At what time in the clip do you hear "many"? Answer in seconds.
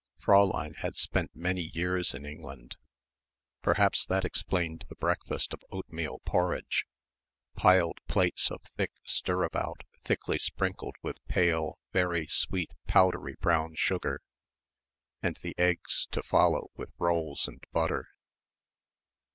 1.35-1.61